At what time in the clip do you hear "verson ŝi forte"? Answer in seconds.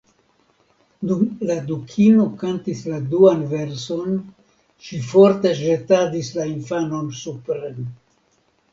3.53-5.55